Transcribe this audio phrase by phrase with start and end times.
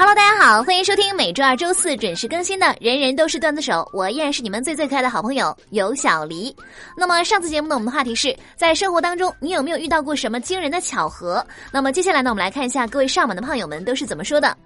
[0.00, 6.56] Hello，大家好，欢迎收听每周二、周四准时更新的《人人都是段子手》，我依然是你们最最可爱的好朋友有小黎。
[6.96, 11.46] 那么上次节目呢，我们的话题是在生活当中，你有没有遇到过什么惊人的巧合？
[11.70, 14.56] 那么接下来呢，我们来看一下各位上榜的胖友们都是怎么说的。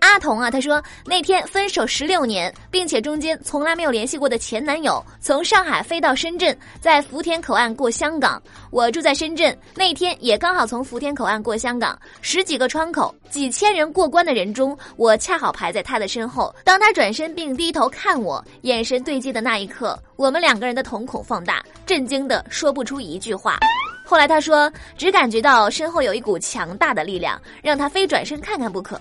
[0.00, 8.42] 阿童啊，他说那天分手十六年，并且中间从来没有联系过的前男友，从上海飞到深圳，在福田口岸过香港。
[8.70, 16.54] 我住在深圳，那天也刚好从福田口岸过香港，十几个窗口，几千人过关的人中，我恰好排在他的身后。
[16.64, 23.58] 当他转身并低头看我，眼神对接的那一刻，我们两个人的瞳孔放大，震惊的说不出一句话。
[24.04, 28.98] 后来他说，只感觉到身后有一股强大的力量，让他非转身看看不可。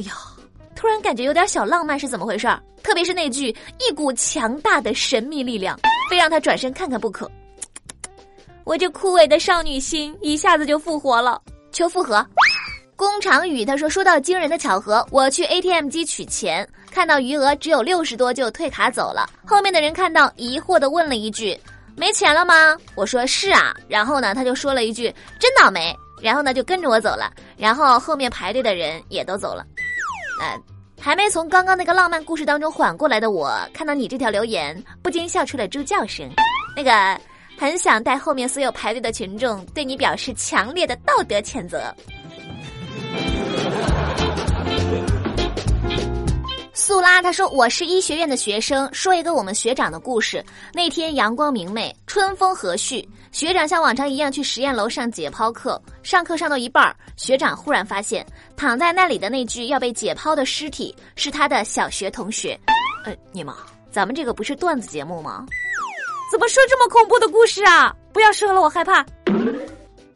[0.00, 0.14] 哎呀，
[0.74, 2.58] 突然感觉有点小浪漫，是怎么回事儿？
[2.82, 7.30] 特别是那句“一股强大的神秘力量，非让他转身看看不可”，
[8.64, 11.38] 我这枯萎的少女心一下子就复活了。
[11.70, 12.26] 求复合。
[12.96, 19.28] 工厂宇他说：“说到惊人的巧合，我去 ATM 机取钱，看到余额只有六十多，就退卡走了。
[19.46, 21.58] 后面的人看到，疑惑的问了一句
[21.94, 27.30] ：‘没钱了吗？’我说：‘是啊。’然后呢，他就说了一句：‘真倒霉。’然后呢，就跟着我走了。
[27.56, 29.64] 然后后面排队的人也都走了。”
[30.40, 30.58] 呃，
[30.98, 36.26] 还没从刚刚那个浪漫故事当中缓过来的我，看到你这条留言，不禁笑出了猪叫声。
[36.74, 37.20] 那个，
[37.58, 41.94] 很想带后面所有排队的群众对你表示强烈的道德谴责。
[46.90, 50.44] 素拉他说：“我是医学院的学生，说一个我们学长的故事。
[50.74, 53.08] 那天阳光明媚，春风和煦。
[53.30, 55.80] 学长像往常一样去实验楼上解剖课。
[56.02, 62.58] 上课上到一半，学长忽然发现躺在那里的那具要被解剖的尸体是他的小学同学。
[63.04, 63.54] 呃，你们，
[63.92, 65.46] 咱们这个不是段子节目吗？
[66.32, 67.94] 怎么说这么恐怖的故事啊？
[68.12, 69.06] 不要说了，我害怕。”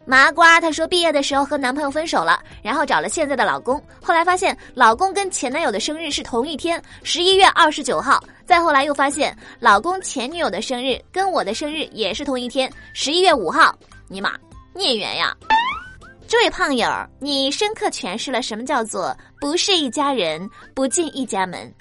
[0.07, 3.83] 麻瓜她说，毕业的时候和男朋友分手了，然后找了现在的老公。
[4.03, 8.23] 后来发现老公跟前男友的生日是同一天，十一月二十九号。
[8.45, 13.75] 再后来又发现老公前女友的生日跟我的生日也是同一天，十一月五号。
[14.07, 14.35] 尼玛，
[14.75, 15.35] 孽缘呀！
[16.29, 16.87] 这位胖友，
[17.19, 21.73] 你深刻诠释了什么叫做不是一家人，不进一家门。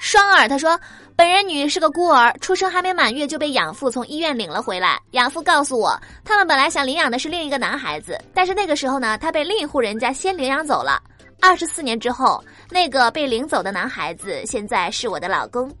[0.00, 0.78] 双耳他说。
[1.22, 5.00] 本人女是个孤儿，出生还没满月就被养父从医院领了回来。
[5.12, 11.00] 养父告诉我，他们本来想领养的是另一个男孩子，但是那个时候呢，他被另一户人家先领养走了。
[11.40, 15.72] 二十四年之后，那个被领走的男孩子现在是我的老公。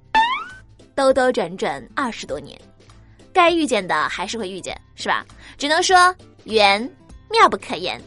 [0.94, 2.56] 兜兜转转二十多年，
[3.32, 5.26] 该遇见的还是会遇见，是吧？
[5.58, 6.14] 只能说
[6.44, 6.80] 缘
[7.28, 8.00] 妙不可言。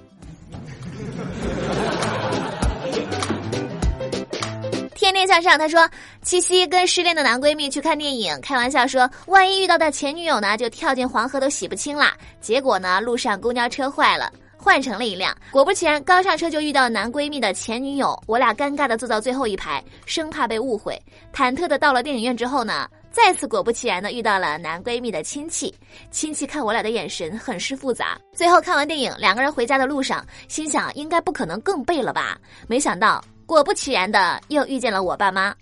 [5.15, 5.89] 天天向上，他说
[6.21, 12.13] 七夕跟失恋的男闺蜜去看电影，开玩笑说万一遇到的前女友呢，就跳进黄河都洗不清啦。
[12.41, 15.33] 结果呢，路上公交车坏了，换成了一辆。
[15.51, 21.01] 果不其然，刚上车就遇到男闺蜜的前女友，我俩尴尬的坐到最后一排，生怕被误会，
[21.33, 25.73] 忐忑的到了电影院之后呢，再次果不其然的遇到了男闺蜜的亲戚。
[26.11, 28.19] 亲戚看我俩的眼神很是复杂。
[28.33, 32.37] 最后看完电影，两个人回家的路上，心想应该不可能更背了吧？
[32.67, 33.23] 没想到。
[33.45, 35.55] 果不其然的，又遇见了我爸妈。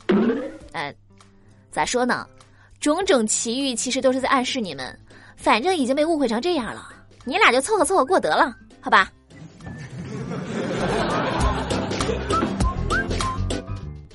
[0.71, 0.93] 呃，
[1.71, 2.25] 咋说呢？
[2.79, 4.97] 种种奇遇其实都是在暗示你们，
[5.37, 6.89] 反正已经被误会成这样了，
[7.23, 9.11] 你俩就凑合凑合过得了，好吧？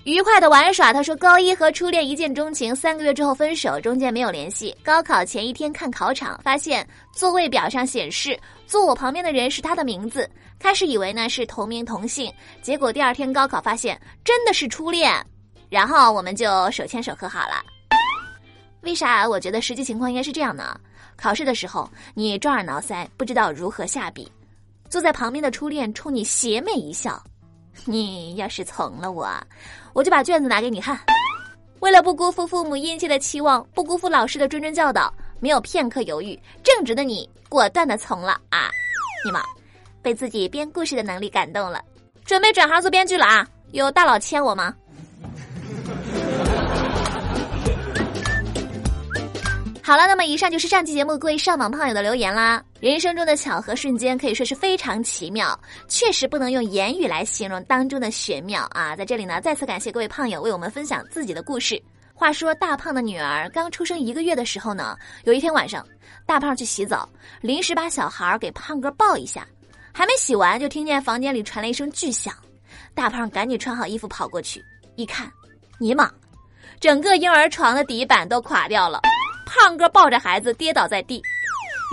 [0.04, 0.90] 愉快的玩耍。
[0.90, 4.74] 他说，高一和初恋一见钟情，三个月之后分手，中间没有联系。
[4.82, 10.28] 高考前一天看考场，发现座位表上显示坐我旁边的人是他的名字。
[10.58, 12.32] 开始以为呢是同名同姓，
[12.62, 15.14] 结果第二天高考发现真的是初恋，
[15.69, 17.62] 然后我们就手牵手和好了。
[18.82, 19.28] 为啥？
[19.28, 20.78] 我觉得实际情况应该是这样呢：
[21.16, 24.30] 考试的时候你抓耳挠腮，不知道如何下笔，
[24.88, 27.22] 坐在旁边的初恋冲你邪魅一笑。
[27.84, 29.28] 你要是从了我，
[29.92, 30.98] 我就把卷子拿给你看。
[31.80, 38.68] 为了不辜负父母殷切的期望，不辜负老师的谆谆教导，没有片刻犹豫，正直的你果断的从了啊！
[39.24, 39.41] 你妈，
[40.08, 41.84] 被自己编故事的能力感动了，
[42.24, 43.47] 准备转行做编剧了啊！
[43.72, 44.74] 有大佬签我吗？
[49.84, 52.65] 好了，那么以上就是上期节目各位上榜胖友的留言啦。
[52.80, 58.97] 人生中的巧合瞬间可以说是非常奇妙，确实不能用言语来形容当中的玄妙啊！
[58.97, 61.78] 在这里呢，再次感谢各位胖友为我们分享自己的故事。
[62.15, 65.86] 话说大胖的女儿刚出生一个月的时候呢，有一天晚上，
[66.24, 67.06] 大胖去洗澡，
[67.42, 69.47] 临时把小孩给胖哥抱一下，
[69.92, 72.34] 还没洗完就听见房间里传来一声巨响，
[72.94, 74.64] 大胖赶紧穿好衣服跑过去，
[74.96, 75.30] 一看，
[75.78, 76.10] 尼玛，
[76.80, 79.00] 整个婴儿床的底板都垮掉了。
[79.46, 81.22] 胖哥抱着孩子跌倒在地，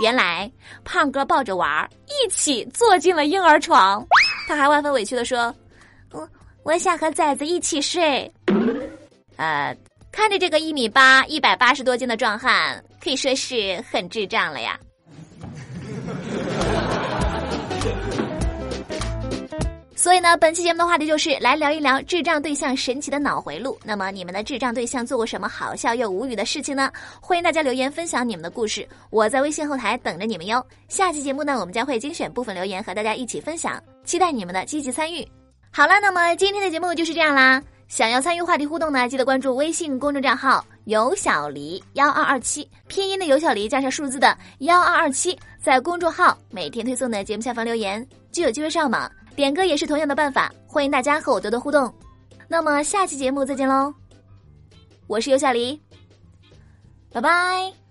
[0.02, 0.50] 原来
[0.84, 4.06] 胖哥抱着娃一起坐进了婴儿床。
[4.46, 5.52] 他还万分委屈的说
[6.12, 6.28] ：“我
[6.62, 8.30] 我想和崽子一起睡。
[9.36, 9.76] 呃，
[10.12, 14.78] 看着这个一米八、一百八十多斤的壮汉，可以说是很智障了呀。
[19.98, 23.78] 所以呢，本期节目的话题就是来聊一聊智障对象神奇的脑回路。
[23.82, 26.92] 那么，你们的智障对象做过什么好笑又无语的事情呢？
[27.18, 30.64] 欢迎大家留言分享你们的故事，我在微信后台等着你们哟。
[30.88, 35.26] 下期节目呢，我们将会精选部分留言和大家一起分享，期待你们的积极参与。
[35.70, 37.62] 好了，那么今天的节目就是这样啦。
[37.88, 49.10] 想要参与话题互动呢，记得关注微信公众账号“有小黎幺二二七”，拼音的有小黎加上数字的幺二二七，在公众号每天推送的节目下方留言就有机会上榜。
[49.36, 51.92] 点歌也是同样的办法，欢迎大家和我多多互动。
[52.48, 53.92] 那么下期节目再见喽，
[55.06, 55.80] 我是尤小黎，
[57.12, 57.85] 拜拜。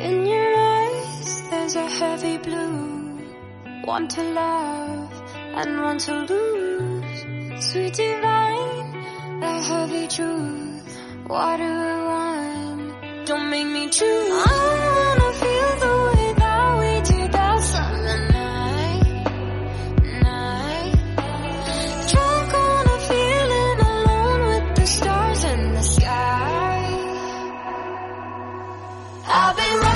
[0.00, 3.18] In your eyes, there's a heavy blue.
[3.84, 5.12] One to love
[5.56, 7.64] and one to lose.
[7.66, 10.98] Sweet divine, the heavy truth.
[11.26, 11.56] Do I
[12.10, 13.26] want?
[13.26, 14.30] Don't make me choose.
[14.30, 14.60] I
[14.94, 19.24] wanna feel the way that we did that summer night.
[20.22, 20.94] Night.
[22.12, 26.84] Drunk on a feeling alone with the stars in the sky.
[29.30, 29.87] I've been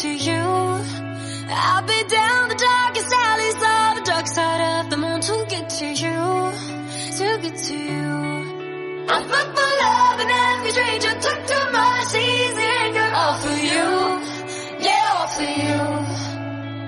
[0.00, 0.42] to you.
[1.54, 5.68] I've been down the darkest alleys of the dark side of the moon to get
[5.68, 6.20] to you,
[7.18, 8.12] to get to you.
[9.12, 13.88] I'm looking for love and every stranger took too much easy anger all for you,
[14.80, 15.80] yeah, all for you.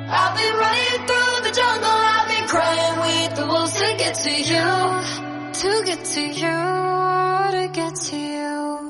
[0.09, 4.33] I've been running through the jungle, I've been crying with the wolves to get to
[4.33, 4.67] you,
[5.61, 6.57] to get to you,
[7.53, 8.84] to get to you.